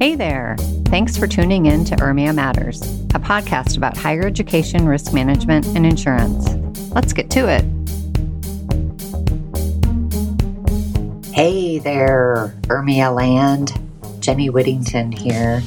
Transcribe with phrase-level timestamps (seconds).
[0.00, 0.54] Hey there.
[0.84, 2.80] Thanks for tuning in to Urmia Matters,
[3.16, 6.48] a podcast about higher education, risk management, and insurance.
[6.94, 7.64] Let's get to it.
[11.34, 13.72] Hey there, Urmia Land.
[14.20, 15.64] Jenny Whittington here,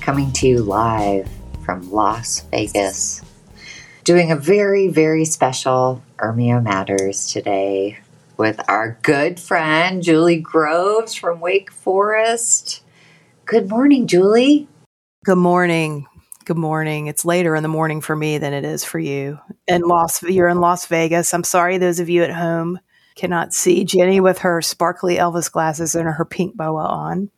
[0.00, 1.28] coming to you live
[1.62, 3.20] from Las Vegas.
[4.04, 7.98] Doing a very, very special Urmia Matters today
[8.38, 12.80] with our good friend Julie Groves from Wake Forest.
[13.46, 14.66] Good morning, Julie.
[15.22, 16.06] Good morning.
[16.46, 17.08] Good morning.
[17.08, 19.38] It's later in the morning for me than it is for you.
[19.68, 21.34] In Las, you're in Las Vegas.
[21.34, 22.78] I'm sorry, those of you at home
[23.16, 27.30] cannot see Jenny with her sparkly Elvis glasses and her pink boa on.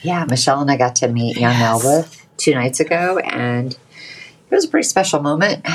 [0.00, 1.84] Yeah, Michelle and I got to meet young yes.
[1.84, 5.66] Elvis two nights ago, and it was a pretty special moment.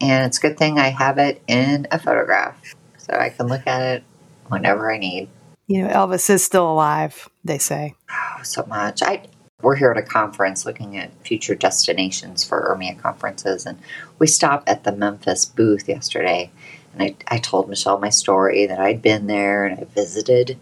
[0.00, 3.66] And it's a good thing I have it in a photograph so I can look
[3.66, 4.04] at it
[4.48, 5.28] whenever I need.
[5.66, 7.94] You know, Elvis is still alive, they say.
[8.36, 9.02] Oh, so much.
[9.02, 9.22] I
[9.62, 13.78] we're here at a conference looking at future destinations for Urmia conferences, and
[14.18, 16.50] we stopped at the Memphis booth yesterday.
[16.92, 20.58] And I, I told Michelle my story that I'd been there and I visited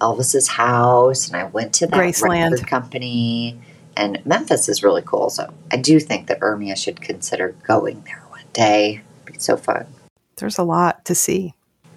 [0.00, 2.50] Elvis's house, and I went to that Graceland.
[2.50, 3.60] record company.
[3.96, 8.24] And Memphis is really cool, so I do think that Urmia should consider going there
[8.30, 9.02] one day.
[9.22, 9.86] It'd be so fun.
[10.36, 11.54] There's a lot to see.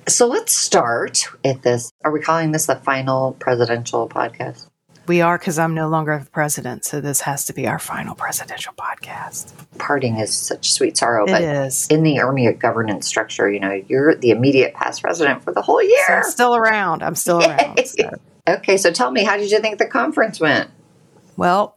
[0.08, 1.92] So let's start at this.
[2.04, 4.68] Are we calling this the final presidential podcast?
[5.08, 8.74] We are because I'm no longer president, so this has to be our final presidential
[8.74, 9.54] podcast.
[9.78, 11.88] Parting is such sweet sorrow, it but is.
[11.88, 15.84] in the Urmia governance structure, you know, you're the immediate past president for the whole
[15.84, 16.08] year.
[16.08, 17.04] So I'm still around.
[17.04, 17.48] I'm still Yay.
[17.50, 17.88] around.
[17.88, 18.10] So.
[18.48, 20.70] Okay, so tell me, how did you think the conference went?
[21.38, 21.76] Well,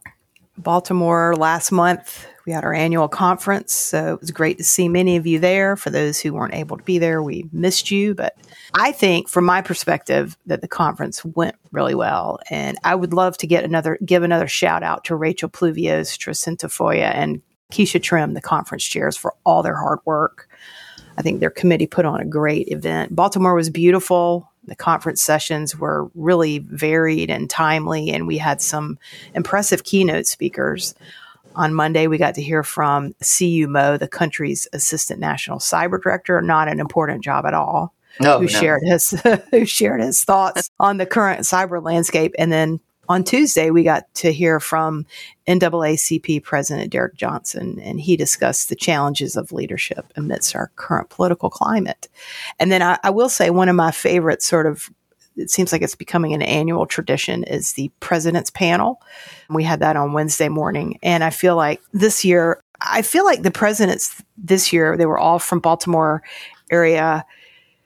[0.57, 5.17] Baltimore last month we had our annual conference, so it was great to see many
[5.17, 5.75] of you there.
[5.75, 8.15] For those who weren't able to be there, we missed you.
[8.15, 8.35] But
[8.73, 13.37] I think, from my perspective, that the conference went really well, and I would love
[13.37, 18.33] to get another give another shout out to Rachel Pluvios, Tracinta Foya, and Keisha Trim,
[18.33, 20.49] the conference chairs, for all their hard work.
[21.19, 23.15] I think their committee put on a great event.
[23.15, 24.51] Baltimore was beautiful.
[24.63, 28.97] The conference sessions were really varied and timely, and we had some
[29.35, 30.95] impressive keynote speakers.
[31.55, 36.41] On Monday, we got to hear from CU Mo, the country's assistant national cyber director.
[36.41, 37.93] Not an important job at all.
[38.19, 38.47] No, who no.
[38.47, 39.11] shared his
[39.51, 44.13] who shared his thoughts on the current cyber landscape, and then on Tuesday, we got
[44.13, 45.07] to hear from
[45.47, 51.49] NAACP President Derrick Johnson, and he discussed the challenges of leadership amidst our current political
[51.49, 52.07] climate.
[52.59, 54.91] And then I, I, will say one of my favorite sort of
[55.39, 59.01] it seems like it's becoming an annual tradition is the president's panel.
[59.49, 60.99] We had that on Wednesday morning.
[61.01, 65.17] And I feel like this year, I feel like the presidents this year, they were
[65.17, 66.21] all from Baltimore
[66.71, 67.25] area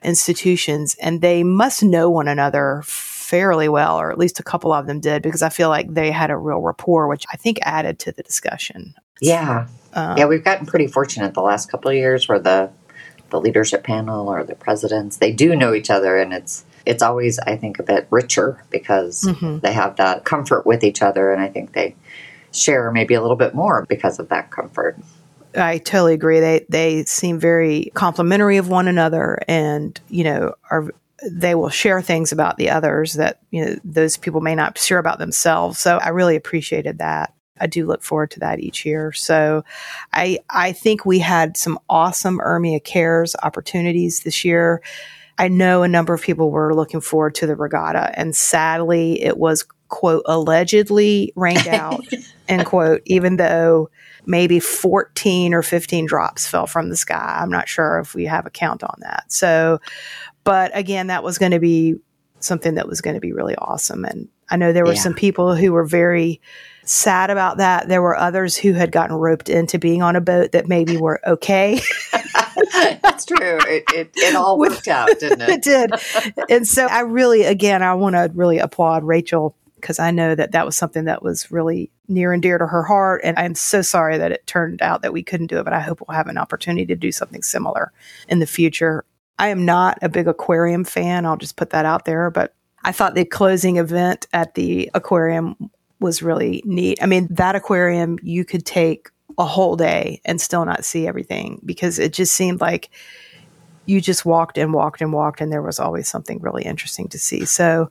[0.02, 4.86] institutions and they must know one another fairly well, or at least a couple of
[4.86, 7.98] them did, because I feel like they had a real rapport, which I think added
[8.00, 8.94] to the discussion.
[9.20, 9.66] Yeah.
[9.94, 12.70] Um, yeah, we've gotten pretty fortunate the last couple of years where the
[13.30, 17.38] the leadership panel or the presidents, they do know each other and it's it's always,
[17.38, 19.58] I think, a bit richer because mm-hmm.
[19.60, 21.32] they have that comfort with each other.
[21.32, 21.96] And I think they
[22.52, 24.98] share maybe a little bit more because of that comfort.
[25.56, 26.40] I totally agree.
[26.40, 30.90] They they seem very complimentary of one another, and you know are
[31.30, 34.98] they will share things about the others that you know those people may not share
[34.98, 35.78] about themselves.
[35.78, 37.32] So I really appreciated that.
[37.60, 39.12] I do look forward to that each year.
[39.12, 39.64] So
[40.12, 44.82] I I think we had some awesome URMIA Cares opportunities this year.
[45.38, 49.36] I know a number of people were looking forward to the regatta, and sadly, it
[49.36, 52.04] was quote allegedly rained out
[52.48, 53.88] end quote even though
[54.26, 58.44] maybe 14 or 15 drops fell from the sky i'm not sure if we have
[58.44, 59.78] a count on that so
[60.42, 61.94] but again that was going to be
[62.40, 65.00] something that was going to be really awesome and i know there were yeah.
[65.00, 66.40] some people who were very
[66.84, 67.88] sad about that.
[67.88, 71.20] There were others who had gotten roped into being on a boat that maybe were
[71.26, 71.80] okay.
[73.02, 73.58] That's true.
[73.66, 75.48] It, it, it all worked out, didn't it?
[75.50, 75.90] it did.
[76.50, 80.52] And so I really, again, I want to really applaud Rachel because I know that
[80.52, 83.20] that was something that was really near and dear to her heart.
[83.22, 85.80] And I'm so sorry that it turned out that we couldn't do it, but I
[85.80, 87.92] hope we'll have an opportunity to do something similar
[88.28, 89.04] in the future.
[89.38, 91.26] I am not a big aquarium fan.
[91.26, 95.70] I'll just put that out there, but I thought the closing event at the aquarium
[96.00, 96.98] was really neat.
[97.02, 101.60] I mean, that aquarium, you could take a whole day and still not see everything
[101.64, 102.90] because it just seemed like
[103.86, 107.18] you just walked and walked and walked, and there was always something really interesting to
[107.18, 107.44] see.
[107.44, 107.90] So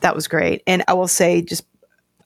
[0.00, 0.62] that was great.
[0.66, 1.64] And I will say, just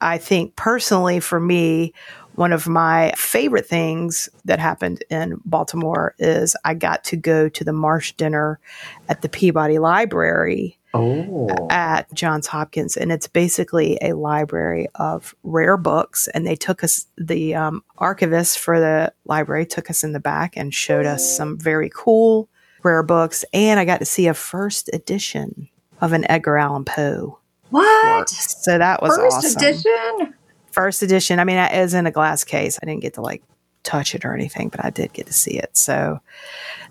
[0.00, 1.94] I think personally for me,
[2.34, 7.64] one of my favorite things that happened in Baltimore is I got to go to
[7.64, 8.60] the Marsh dinner
[9.08, 11.66] at the Peabody Library Oh.
[11.70, 16.28] at Johns Hopkins, and it's basically a library of rare books.
[16.28, 20.56] And they took us, the um, archivist for the library took us in the back
[20.56, 22.48] and showed us some very cool
[22.82, 23.44] rare books.
[23.52, 25.68] And I got to see a first edition
[26.00, 27.38] of an Edgar Allan Poe.
[27.70, 28.28] What?
[28.30, 29.58] So that was First awesome.
[29.62, 30.34] edition?
[30.70, 31.38] First edition.
[31.38, 32.78] I mean, it is in a glass case.
[32.82, 33.42] I didn't get to like
[33.82, 35.76] touch it or anything, but I did get to see it.
[35.76, 36.20] So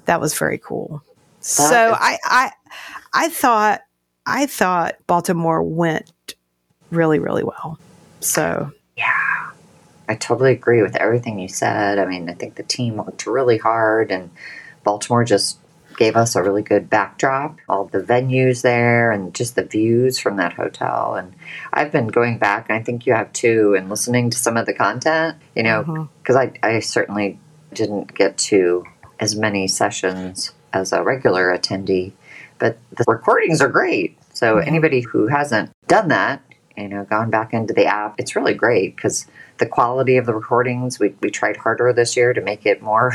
[0.05, 1.01] that was very cool.
[1.39, 2.51] so is- I, I,
[3.13, 3.81] I thought,
[4.27, 6.35] I thought Baltimore went
[6.91, 7.79] really, really well.
[8.19, 9.51] So Yeah.
[10.09, 11.97] I totally agree with everything you said.
[11.97, 14.29] I mean, I think the team worked really hard and
[14.83, 15.59] Baltimore just
[15.97, 17.57] gave us a really good backdrop.
[17.67, 21.15] All the venues there and just the views from that hotel.
[21.15, 21.33] And
[21.73, 24.65] I've been going back, and I think you have too, and listening to some of
[24.65, 26.03] the content, you know, mm-hmm.
[26.19, 27.39] because I, I certainly
[27.73, 28.85] didn't get to
[29.19, 32.13] as many sessions as a regular attendee,
[32.59, 34.16] but the recordings are great.
[34.37, 34.67] So Mhm.
[34.67, 36.41] anybody who hasn't done that,
[36.75, 39.25] you know, gone back into the app, it's really great because
[39.57, 43.13] the quality of the recordings, we, we tried harder this year to make it more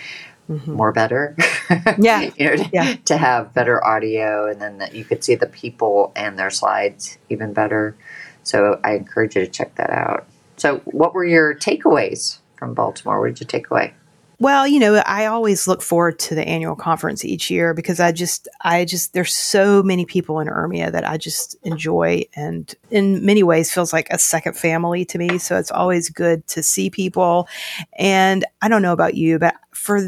[0.50, 0.66] mhm.
[0.66, 1.36] more better.
[1.96, 2.22] Yeah.
[2.36, 2.94] you know, to, Yeah.
[3.04, 7.18] to have better audio and then that you could see the people and their slides
[7.28, 7.94] even better.
[8.42, 10.26] So I encourage you to check that out.
[10.56, 13.20] So what were your takeaways from Baltimore?
[13.20, 13.94] What did you take away?
[14.40, 18.10] Well, you know, I always look forward to the annual conference each year because I
[18.10, 23.24] just, I just, there's so many people in Urmia that I just enjoy and in
[23.24, 25.38] many ways feels like a second family to me.
[25.38, 27.48] So it's always good to see people.
[27.96, 29.98] And I don't know about you, but for,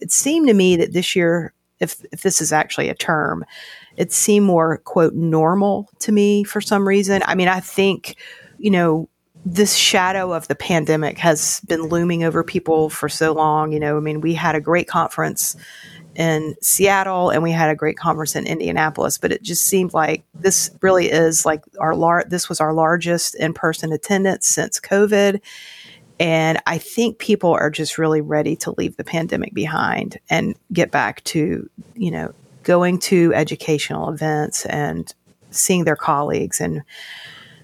[0.00, 3.44] it seemed to me that this year, if, if this is actually a term,
[3.96, 7.22] it seemed more, quote, normal to me for some reason.
[7.26, 8.14] I mean, I think,
[8.58, 9.08] you know,
[9.44, 13.72] this shadow of the pandemic has been looming over people for so long.
[13.72, 15.56] You know, I mean, we had a great conference
[16.14, 20.24] in Seattle and we had a great conference in Indianapolis, but it just seemed like
[20.34, 25.40] this really is like our lar- this was our largest in-person attendance since COVID.
[26.20, 30.90] And I think people are just really ready to leave the pandemic behind and get
[30.90, 35.12] back to, you know, going to educational events and
[35.50, 36.82] seeing their colleagues and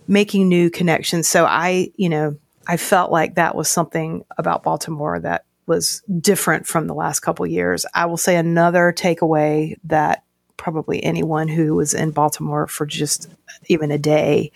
[0.08, 1.28] making new connections.
[1.28, 6.66] So I, you know, I felt like that was something about Baltimore that was different
[6.66, 7.86] from the last couple years.
[7.94, 10.24] I will say another takeaway that
[10.56, 13.28] probably anyone who was in Baltimore for just
[13.66, 14.50] even a day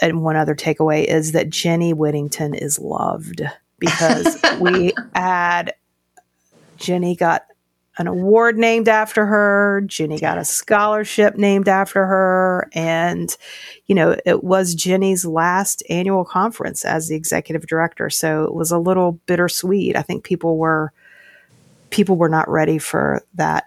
[0.00, 3.42] and one other takeaway is that Jenny Whittington is loved
[3.78, 5.74] because we had
[6.76, 7.46] Jenny got
[7.96, 9.82] an award named after her.
[9.86, 12.68] Jenny got a scholarship named after her.
[12.72, 13.36] And,
[13.86, 18.10] you know, it was Jenny's last annual conference as the executive director.
[18.10, 19.96] So it was a little bittersweet.
[19.96, 20.92] I think people were,
[21.90, 23.64] people were not ready for that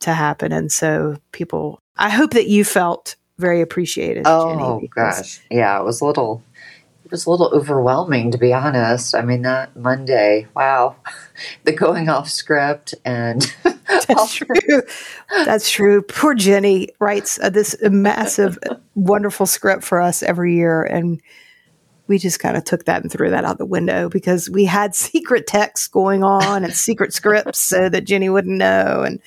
[0.00, 0.52] to happen.
[0.52, 4.22] And so people, I hope that you felt very appreciated.
[4.26, 5.40] Oh Jenny, gosh.
[5.50, 6.42] Yeah, it was a little
[7.06, 9.14] it was a little overwhelming to be honest.
[9.14, 10.96] I mean that Monday, wow.
[11.64, 13.54] The going off script and
[14.08, 14.82] That's true.
[15.44, 16.02] That's true.
[16.02, 18.58] Poor Jenny writes uh, this massive,
[18.94, 21.20] wonderful script for us every year, and
[22.08, 24.94] we just kind of took that and threw that out the window because we had
[24.96, 29.02] secret texts going on and secret scripts so that Jenny wouldn't know.
[29.06, 29.20] And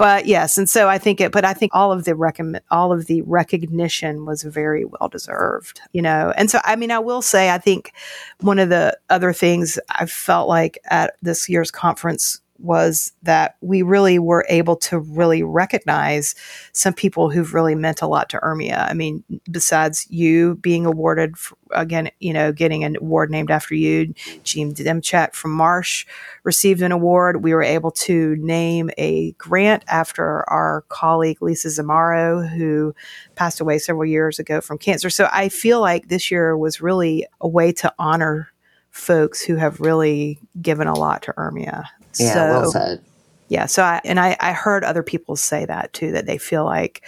[0.00, 1.30] but yes, and so I think it.
[1.30, 5.82] But I think all of the recommend, all of the recognition was very well deserved,
[5.92, 6.32] you know.
[6.38, 7.92] And so I mean, I will say, I think
[8.40, 13.82] one of the other things I felt like at this year's conference was that we
[13.82, 16.34] really were able to really recognize
[16.72, 18.88] some people who've really meant a lot to URMIA.
[18.88, 23.74] I mean, besides you being awarded, f again, you know, getting an award named after
[23.74, 24.14] you,
[24.44, 26.06] Jean Demchak from Marsh
[26.44, 27.42] received an award.
[27.42, 32.94] We were able to name a grant after our colleague Lisa Zamaro, who
[33.36, 35.10] passed away several years ago from cancer.
[35.10, 38.48] So I feel like this year was really a way to honor
[38.90, 41.84] folks who have really given a lot to URMIA.
[42.18, 43.02] Yeah, so, well said.
[43.48, 43.66] yeah.
[43.66, 47.02] So I and I, I heard other people say that too, that they feel like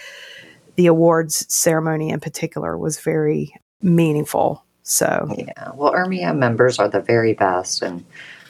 [0.75, 4.63] the awards ceremony in particular was very meaningful.
[4.83, 5.71] So Yeah.
[5.75, 7.81] Well, URMIA members are the very best.
[7.81, 8.05] And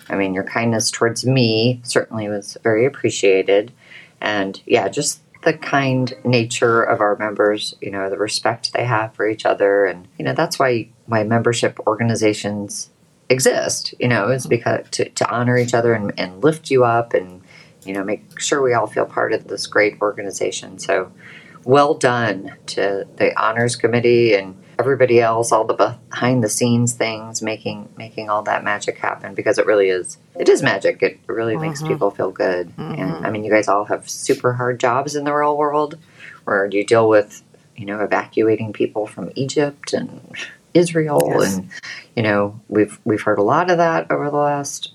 [0.10, 3.72] I mean, your kindness towards me certainly was very appreciated.
[4.22, 9.14] And yeah, just the kind nature of our members, you know, the respect they have
[9.14, 9.86] for each other.
[9.86, 12.90] And, you know, that's why my membership organizations
[13.30, 17.14] exist, you know, it's because to, to honor each other and, and lift you up
[17.14, 17.42] and,
[17.86, 20.80] you know, make sure we all feel part of this great organization.
[20.80, 21.12] So
[21.66, 25.74] well done to the honors committee and everybody else, all the
[26.10, 30.50] behind the scenes things, making making all that magic happen because it really is it
[30.50, 31.02] is magic.
[31.02, 31.88] It really makes Mhm.
[31.88, 32.76] people feel good.
[32.76, 33.00] Mhm.
[33.00, 35.98] And I mean you guys all have super hard jobs in the real world.
[36.46, 37.42] where you deal with,
[37.78, 40.20] you know, evacuating people from Egypt and
[40.74, 41.22] Israel?
[41.26, 41.56] Yes.
[41.58, 41.70] And,
[42.16, 44.94] you know, we've, we've heard a lot of that over the last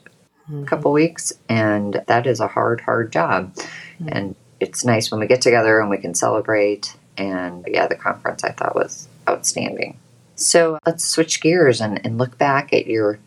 [0.51, 0.67] Mhm.
[0.67, 3.55] couple weeks, and that is a hard, hard job.
[4.01, 4.09] Mhm.
[4.09, 6.97] And it's nice when we get together and we can celebrate.
[7.19, 9.99] And yeah, the conference I thought was outstanding.
[10.37, 13.19] So let's switch gears and, and look back at your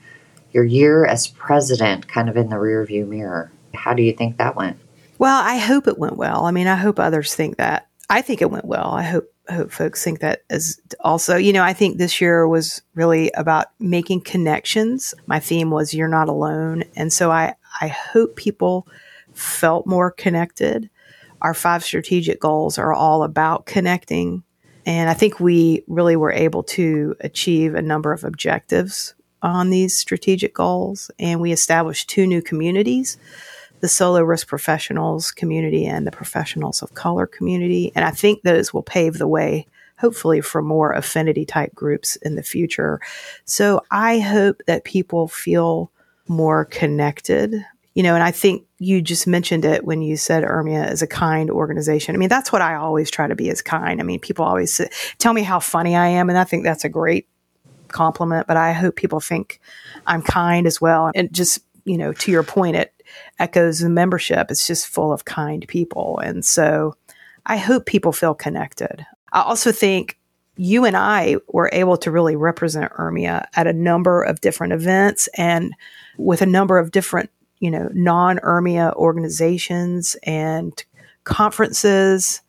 [0.53, 3.51] your year as president, kind of in the rearview mirror.
[3.73, 4.77] How do you think that went?
[5.17, 6.43] Well, I hope it went well.
[6.45, 7.87] I mean, I hope others think that.
[8.09, 8.91] I think it went well.
[8.91, 11.35] I hope I hope folks think that as also.
[11.35, 15.13] You know, I think this year was really about making connections.
[15.25, 18.87] My theme was "You're not alone," and so I I hope people
[19.33, 20.89] felt more connected.
[21.41, 24.43] Our five strategic goals are all about connecting,
[24.85, 29.97] and I think we really were able to achieve a number of objectives on these
[29.97, 31.09] strategic goals.
[31.17, 33.17] And we established two new communities
[33.81, 37.91] the solo risk professionals community and the professionals of color community.
[37.95, 42.35] And I think those will pave the way, hopefully, for more affinity type groups in
[42.35, 42.99] the future.
[43.45, 45.91] So I hope that people feel
[46.27, 47.65] more connected.
[47.93, 51.07] You know, and I think you just mentioned it when you said URMIA is a
[51.07, 52.15] kind organization.
[52.15, 53.99] I mean, that's what I always try to be as kind.
[53.99, 56.85] I mean, people always say, tell me how funny I am, and I think that's
[56.85, 57.27] a great
[57.89, 59.59] compliment, but I hope people think
[60.07, 61.11] I'm kind as well.
[61.13, 62.93] And just, you know, to your point, it
[63.39, 64.51] echoes the membership.
[64.51, 66.19] It's just full of kind people.
[66.19, 66.95] And so
[67.45, 69.05] I hope people feel connected.
[69.31, 70.17] I also think
[70.57, 75.27] you and I were able to really represent URMIA at a number of different events
[75.37, 75.73] and
[76.17, 80.83] with a number of different, you know, non URMIA organizations and
[81.23, 82.41] conferences.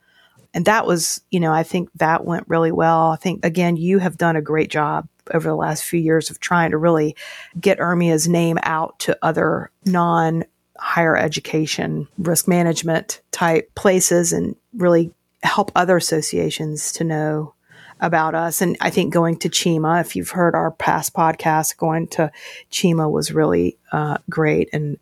[0.54, 3.12] And that was, you know, I think that went really well.
[3.12, 6.40] I think, again, you have done a great job over the last few years of
[6.40, 7.16] trying to really
[7.60, 10.44] get URMIA's name out to other non
[10.78, 15.12] higher education risk management type places and really
[15.42, 17.54] help other associations to know
[18.00, 18.60] about us.
[18.60, 22.32] And I think going to CHEMA, if you've heard our past podcast, going to
[22.70, 24.70] CHEMA was really uh, great.
[24.72, 24.98] And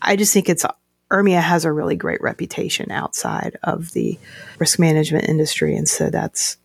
[0.00, 0.64] I just think it's
[1.12, 4.18] URMIA has a really great reputation outside of the
[4.58, 6.56] risk management industry, and so that's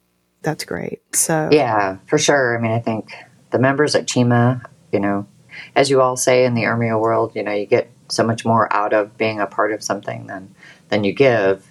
[0.42, 1.02] that's great.
[1.16, 2.58] So Yeah, for sure.
[2.58, 3.12] I mean, I think
[3.52, 5.28] the members at CHEMA, you know,
[5.76, 8.72] as you all say in the URMIA world, you know, you get so much more
[8.74, 10.54] out of being a part of something than
[10.90, 11.66] than you give.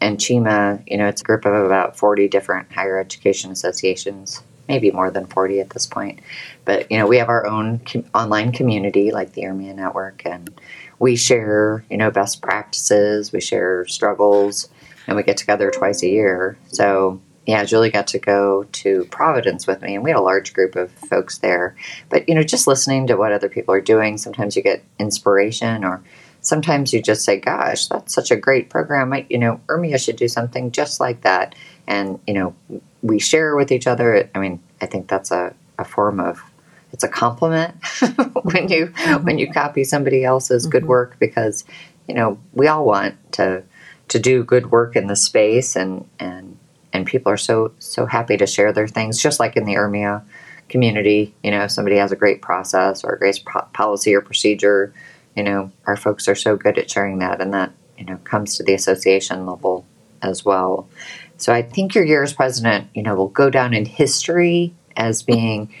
[0.00, 4.90] And CHEMA, you know, it's a group of about 40 different higher education associations, maybe
[4.90, 6.20] more than 40 at this point.
[6.64, 10.50] But, you know, we have our own com- online community like the URMIA Network, and
[10.98, 14.68] we share, you know, best practices, we share struggles,
[15.06, 16.58] and we get together twice a year.
[16.68, 20.52] So, yeah, Julie got to go to Providence with me, and we had a large
[20.52, 21.74] group of folks there.
[22.08, 25.84] But, you know, just listening to what other people are doing, sometimes you get inspiration
[25.84, 26.02] or
[26.40, 30.16] sometimes you just say, "Gosh, that's such a great program." I, you know, URMIA should
[30.16, 31.54] do something just like that.
[31.86, 32.54] And you know,
[33.02, 34.28] we share with each other.
[34.34, 36.40] I mean, I think that's a, a form of
[36.92, 37.74] it's a compliment
[38.42, 38.86] when you
[39.22, 40.88] when you copy somebody else's good Mhm.
[40.88, 41.64] work because
[42.06, 43.62] you know we all want to
[44.08, 46.56] to do good work in the space and and
[46.92, 50.22] and people are so so happy to share their things just like in the URMIA
[50.68, 54.20] community you know if somebody has a great process or a great po- policy or
[54.20, 54.92] procedure
[55.36, 58.56] you know our folks are so good at sharing that and that you know comes
[58.56, 59.86] to the association level
[60.22, 60.88] as well.
[61.36, 65.22] So i think your year as president you know will go down in history as
[65.22, 65.72] being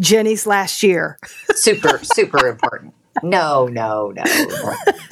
[0.00, 1.18] Jenny's last year.
[1.54, 2.94] super super important.
[3.22, 4.24] No no no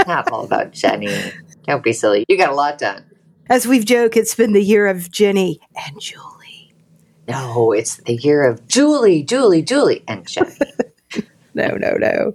[0.07, 1.33] not all about jenny.
[1.67, 2.25] Don't be silly.
[2.29, 3.05] You got a lot done
[3.53, 6.73] As we've joked, it's been the year of Jenny and Julie.
[7.29, 10.57] no it's the year of julie julie julie and jenny
[11.55, 12.35] No, no, no.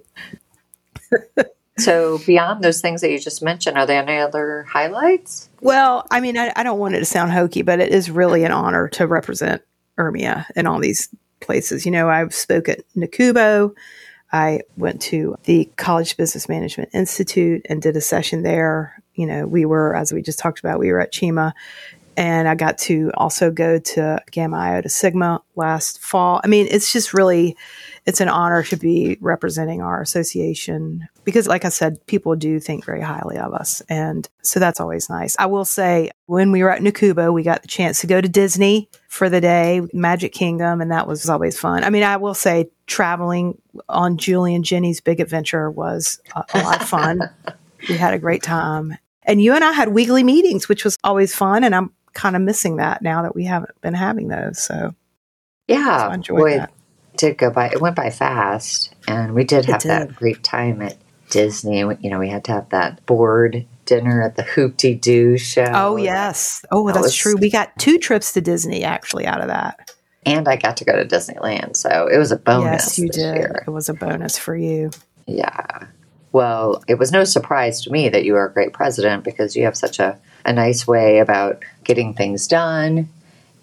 [1.79, 6.19] so beyond those things that you just mentioned are there any other highlights Well, I
[6.19, 8.87] mean, I, I don't want it to sound hokey, but it is really an honor
[8.89, 9.63] to represent
[9.97, 11.09] URMIA in all these
[11.39, 11.83] places.
[11.83, 13.73] You know, I've spoke at NACUBO.
[14.31, 19.01] I went to the College Business Management Institute and did a session there.
[19.17, 21.53] You know, we were, as we just talked about, we were at CHEMA.
[22.17, 26.41] And I got to also go to Gamma Iota Sigma last fall.
[26.43, 27.55] I mean, it's just really,
[28.07, 32.85] it's an honor to be representing our association because, like I said, people do think
[32.85, 33.83] very highly of us.
[33.87, 35.35] And so that's always nice.
[35.37, 38.27] I will say, when we were at NACUBO, we got the chance to go to
[38.27, 41.83] Disney for the day, Magic Kingdom, and that was always fun.
[41.83, 46.63] I mean, I will say, traveling on Julie and Jenny's big adventure was a, a
[46.63, 47.29] lot of fun.
[47.89, 48.97] we had a great time.
[49.27, 51.63] And you and I had weekly meetings, which was always fun.
[51.63, 54.57] And I'm kind of missing that now that we haven't been having those.
[54.57, 54.95] So
[55.67, 56.71] yeah I enjoyed boy, that.
[57.13, 60.81] it did go by it went by fast and we did have that great time
[60.81, 60.95] at
[61.29, 65.65] disney you know we had to have that board dinner at the Hoop Doo show.
[65.73, 66.63] Oh yes.
[66.71, 67.35] Oh, That that's was- true.
[67.37, 69.91] We got two trips to Disney actually out of that.
[70.25, 73.35] And I got to go to Disneyland, so it was a bonus yes, you did.
[73.35, 73.63] year.
[73.65, 74.91] It was a bonus for you.
[75.25, 75.87] Yeah.
[76.31, 79.63] Well, it was no surprise to me that you are a great president because you
[79.63, 83.09] have such a, a nice way about getting things done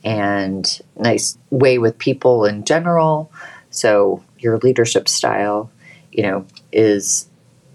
[0.05, 3.31] and nice way with people in general.
[3.71, 5.71] So your leadership style,
[6.13, 7.29] you know, is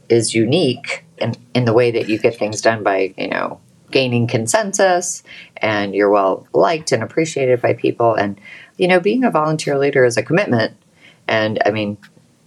[0.10, 3.60] is unique in, in the way that you get things done by, you know,
[3.92, 5.24] gaining consensus
[5.58, 8.40] and you're well liked and appreciated by people and
[8.80, 10.76] you know, being a volunteer leader is a commitment.
[11.28, 11.98] And I mean,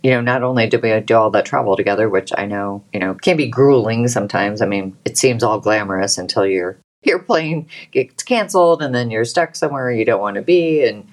[0.02, 3.00] you know, not only did we do all that travel together, which I know, you
[3.00, 4.61] know, can be grueling sometimes.
[4.61, 9.25] I mean, it seems all glamorous until your your plane gets canceled and then you're
[9.25, 11.06] stuck somewhere you don't want to be and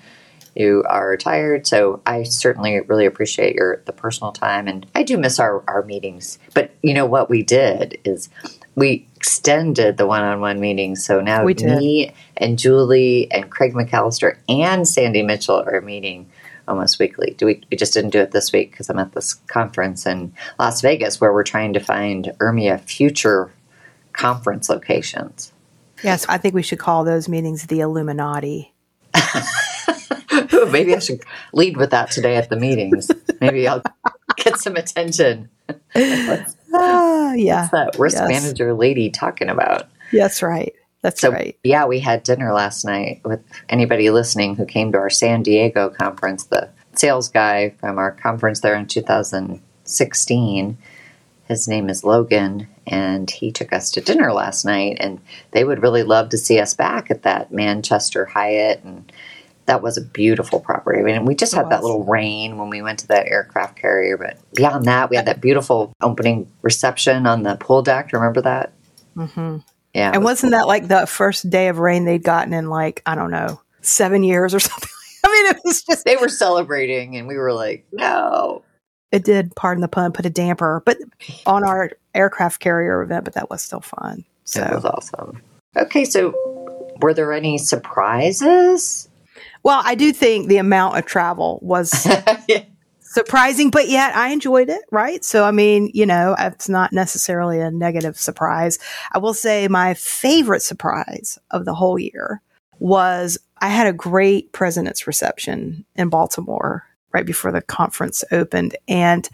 [0.55, 1.65] you are tired.
[1.65, 5.83] So I certainly really appreciate your the personal time and I do miss our, our
[5.83, 6.37] meetings.
[6.53, 8.29] But you know what we did is
[8.75, 11.03] we extended the one on one meetings.
[11.03, 16.29] So now We me and Julie and Craig McAllister and Sandy Mitchell are meeting
[16.69, 17.35] almost weekly.
[17.37, 20.31] Do we, we just didn't do it this week because I'm at this conference in
[20.59, 23.51] Las Vegas where we're trying to find URMIA future
[24.13, 25.51] conference locations.
[26.03, 28.73] Yes, I think we should call those meetings the Illuminati.
[30.71, 31.21] Maybe I should
[31.53, 33.09] lead with that today at the meetings.
[33.41, 33.81] Maybe I'll
[34.37, 35.49] get some attention.
[35.93, 37.67] What's Ah, yeah.
[37.71, 38.29] that risk Yes.
[38.29, 39.87] manager lady talking about?
[40.13, 40.73] That's right.
[41.01, 41.57] That's So, right.
[41.63, 45.89] yeah, we had dinner last night with anybody listening who came to our San Diego
[45.89, 46.43] conference.
[46.45, 50.77] The sales guy from our conference there in 2016,
[51.47, 54.97] his name is Logan, and he took us to dinner last night.
[54.99, 55.19] And
[55.51, 58.83] they would really love to see us back at that Manchester Hyatt.
[58.83, 59.11] And
[59.65, 60.99] that was a beautiful property.
[60.99, 63.77] I mean, we just It had that little rain when we went to that aircraft
[63.77, 64.17] carrier.
[64.17, 68.11] But beyond that, we had that beautiful opening reception on the pool deck.
[68.11, 68.73] Remember that?
[69.15, 69.57] hmm
[69.93, 70.11] Yeah.
[70.13, 73.15] And was wasn't that like the first day of rain they'd gotten in like, I
[73.15, 74.89] don't know, seven years or something?
[75.25, 78.63] I mean, it was just, they were celebrating and we were like no
[79.11, 80.97] it did, pardon the pun, put a damper, but
[81.47, 84.23] on our aircraft carrier event, but that was still fun.
[84.43, 85.41] So it was awesome
[85.77, 86.33] okay so
[87.01, 89.07] were there any surprises
[89.61, 92.05] well, I do think the amount of travel was
[92.47, 92.63] Yeah.
[93.09, 95.25] Surprising, but yet I enjoyed it, right?
[95.25, 98.77] So, I mean, you know, it's not necessarily a negative surprise.
[99.11, 102.41] I will say my favorite surprise of the whole year
[102.77, 108.75] was I had a great president's reception in Baltimore right before the conference opened.
[108.87, 109.27] And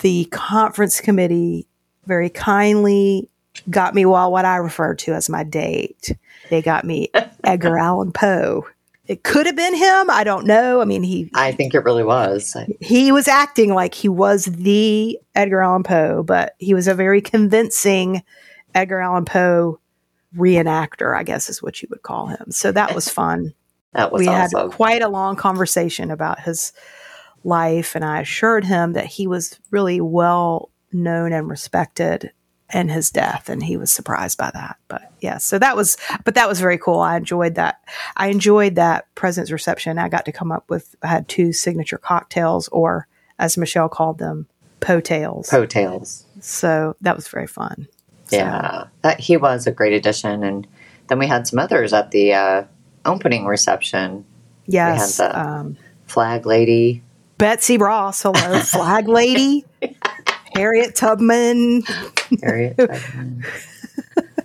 [0.00, 1.66] the conference committee
[2.06, 3.28] very kindly
[3.68, 6.16] got me well what I refer to as my date.
[6.50, 7.10] They got me
[7.44, 8.66] Edgar Allan Poe.
[9.06, 10.08] It could have been him.
[10.08, 10.80] I don't know.
[10.80, 15.18] I mean, he i think it really was he was acting like he was the
[15.34, 18.22] Edgar Allan Poe, but he was a very convincing
[18.74, 19.78] Edgar Allan Poe
[20.36, 22.50] reenactor, I guess is what you would call him.
[22.50, 23.54] So that was fun.
[23.92, 26.72] that was we awesome had quite a long conversation about his
[27.44, 32.32] life, and I assured him that he was really well known and respected
[32.74, 34.76] in his death, and he was surprised by that.
[34.88, 36.98] But yeah, so that was, but that was very cool.
[36.98, 37.80] I enjoyed that.
[38.16, 39.98] I enjoyed that president's reception.
[39.98, 43.06] I got to come up with, I had two signature cocktails, or
[43.38, 44.48] as Michelle called them,
[44.80, 45.48] potails.
[45.48, 47.88] coattails so that was very fun.
[48.26, 50.66] So- yeah that he was a great addition and
[51.08, 52.64] then we had some others at the uh,
[53.06, 54.24] opening reception
[54.66, 55.18] Yes.
[55.18, 57.02] We had the- Um, flag lady
[57.38, 59.64] Betsy Ross, hello, flag lady.
[60.54, 61.82] Harriet Tubman.
[62.42, 63.44] Harriet Tubman.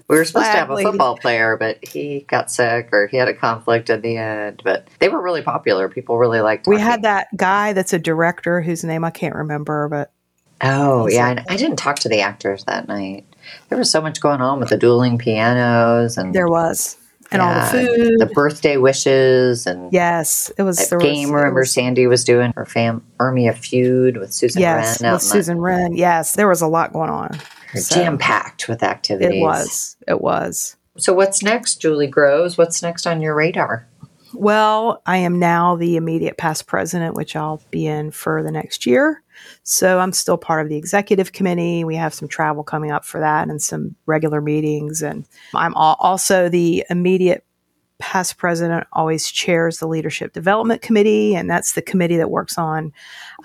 [0.08, 0.90] We were supposed to have a lady.
[0.90, 4.62] football player, but he got sick or he had a conflict in the end.
[4.64, 5.88] But they were really popular.
[5.88, 6.66] People really liked.
[6.66, 10.12] We had that guy that's a director whose name I can't remember, but
[10.62, 13.26] Oh yeah, and I didn't talk to the actors that night.
[13.70, 16.98] There was so much going on with the dueling pianos and there was.
[17.32, 18.20] And all the food.
[18.20, 21.32] the birthday wishes, and yes, it was the there was- game.
[21.32, 25.60] remember, was- Sandy was doing her fam URMIA feud with Susan yes, Wren with Susan
[25.60, 25.94] Wren.
[25.96, 27.40] Yes, there was a lot going on.
[27.76, 29.38] so- jam packed with activities.
[29.38, 29.96] It was.
[30.08, 30.76] It was.
[30.98, 32.58] So what's next, Julie Groves?
[32.58, 33.88] What's next on your radar?
[34.34, 38.86] Well, I am now the immediate past president, which I'll be in for the next
[38.86, 39.24] year.
[39.64, 41.84] So I'm still part of the executive committee.
[41.84, 45.02] We have some travel coming up for that and some regular meetings.
[45.02, 47.44] And I'm also the immediate
[48.00, 51.36] past president, always chairs the leadership development committee.
[51.36, 52.94] And that's the committee that works on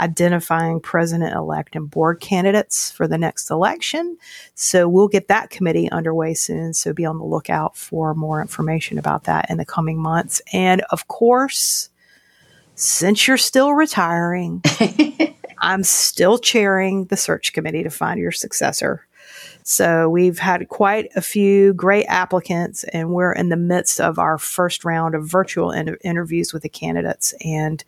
[0.01, 4.17] identifying president elect and board candidates for the next election.
[4.55, 6.73] So we'll get that committee underway soon.
[6.73, 10.41] So be on the lookout for more information about that in the coming months.
[10.53, 11.91] And of course,
[12.77, 14.63] since you're still retiring,
[15.65, 19.07] I'm still chairing the search committee to find your successor.
[19.63, 24.37] So we've had quite a few great applicants, and we're in the midst of our
[24.37, 27.33] first round of virtual in- interviews with the candidates.
[27.43, 27.83] And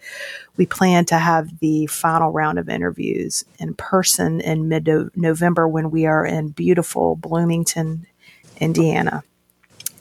[0.57, 5.91] we plan to have the final round of interviews in person in mid November when
[5.91, 8.07] we are in beautiful Bloomington,
[8.57, 9.23] Indiana.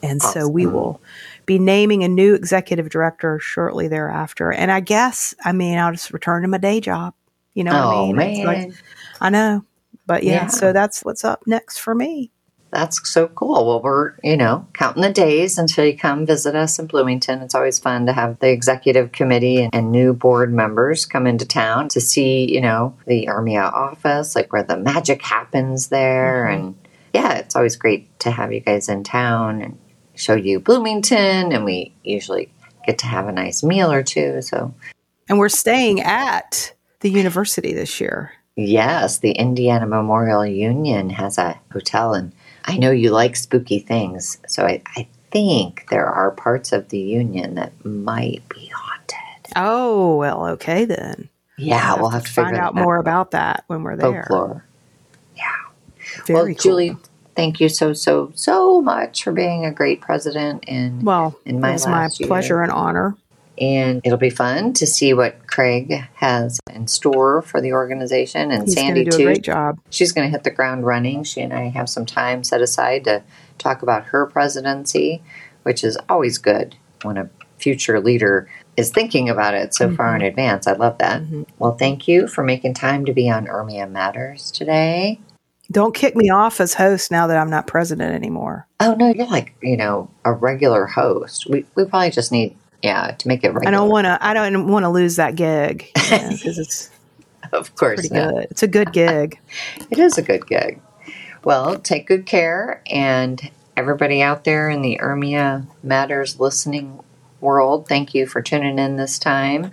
[0.02, 1.02] And so we will
[1.44, 4.50] be naming a new executive director shortly thereafter.
[4.50, 7.12] And I guess, I mean, I'll just return to my day job.
[7.56, 8.44] You know oh, what I oh, mean?
[8.44, 8.46] Man.
[8.46, 8.72] Like,
[9.18, 9.64] I know.
[10.06, 10.46] But yeah, Yeah.
[10.48, 12.30] so that's what's up next for me.
[12.70, 13.66] That's so cool.
[13.66, 17.40] Well, we're, you know, counting the days until you come visit us in Bloomington.
[17.40, 21.46] It's always fun to have the executive committee and, and new board members come into
[21.46, 26.46] town to see, you know, the URMIA office, like where the magic happens there.
[26.50, 26.66] Mm-hmm.
[26.66, 26.74] And
[27.14, 29.78] yeah, it's always great to have you guys in town and
[30.14, 31.52] show you Bloomington.
[31.52, 32.52] And we usually
[32.84, 34.42] get to have a nice meal or two.
[34.42, 34.74] So,
[35.30, 36.74] And we're staying at
[37.06, 38.32] the university this year.
[38.56, 42.14] yes, the Indiana Memorial Union has a hotel.
[42.14, 42.32] And
[42.64, 44.38] I know you like spooky things.
[44.48, 49.52] So I, I think there are parts of the Union that might be haunted.
[49.54, 51.28] Oh, well, okay then.
[51.58, 54.26] Yeah, we'll have to, find figure out that more about that when we're there.
[54.28, 54.64] folklore.
[56.26, 56.54] Very well, cool.
[56.54, 56.96] Julie,
[57.34, 61.70] thank you so so so much for being a great president, and Well, in my
[61.70, 62.26] it was my year.
[62.28, 63.16] pleasure and honor.
[63.58, 68.64] And it'll be fun to see what Craig has in store for the organization and
[68.64, 69.22] He's Sandy do too.
[69.22, 69.78] a great job.
[69.90, 71.24] She's going to hit the ground running.
[71.24, 73.22] She and I have some time set aside to
[73.58, 75.22] talk about her presidency,
[75.62, 80.20] which is always good when a future leader is thinking about it so far Mm-hmm.
[80.20, 80.66] in advance.
[80.66, 81.22] I love that.
[81.58, 85.18] Well, thank you for making time to be on URMIA Matters today.
[85.72, 88.68] Don't kick me off as host now that I'm not president anymore.
[88.78, 91.48] Oh no, you're like you know a regular host.
[91.48, 93.68] We we probably just need yeah to make it regular.
[93.68, 94.18] I don't want to.
[94.20, 96.90] I don't want to lose that gig because it's
[97.52, 98.34] of course, pretty not.
[98.34, 98.48] good.
[98.50, 99.38] It's a good gig.
[99.90, 100.80] It is a good gig.
[101.44, 107.00] Well, take good care, and everybody out there in the URMIA Matters listening
[107.40, 109.72] world, thank you for tuning in this time.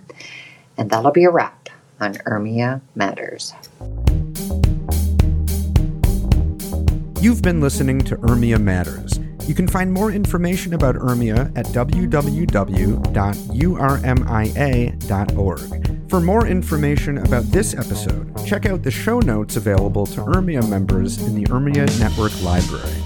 [0.76, 1.68] And that'll be a wrap
[2.00, 3.52] on URMIA Matters.
[7.20, 9.18] You've been listening to URMIA Matters.
[9.46, 12.50] You can find more information about URMIA at www.urmia.org.
[16.10, 21.20] For more information about this episode, check out the show notes available to URMIA members
[21.22, 23.03] in the URMIA Network Library.